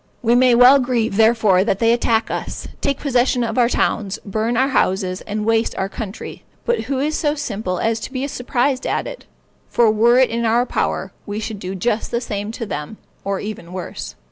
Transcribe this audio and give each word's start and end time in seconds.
We 0.23 0.33
may 0.33 0.55
well 0.55 0.79
grieve, 0.79 1.15
therefore, 1.15 1.63
that 1.63 1.77
they 1.77 1.93
attack 1.93 2.31
us, 2.31 2.67
take 2.81 2.97
possession 2.97 3.43
of 3.43 3.59
our 3.59 3.69
towns, 3.69 4.17
burn 4.25 4.57
our 4.57 4.69
houses, 4.69 5.21
and 5.27 5.45
waste 5.45 5.75
our 5.77 5.87
country. 5.89 6.41
But 6.65 6.85
who 6.85 6.97
is 6.97 7.15
so 7.15 7.35
simple 7.35 7.77
as 7.77 7.99
to 7.99 8.11
be 8.11 8.27
surprised 8.27 8.87
at 8.87 9.05
it? 9.05 9.25
for 9.69 9.91
were 9.91 10.17
it 10.17 10.31
in 10.31 10.43
our 10.43 10.65
power, 10.65 11.11
we 11.27 11.39
should 11.39 11.59
do 11.59 11.75
just 11.75 12.09
the 12.09 12.19
same 12.19 12.51
to 12.53 12.65
them, 12.65 12.97
or 13.23 13.39
even 13.41 13.73
worse. 13.73 14.15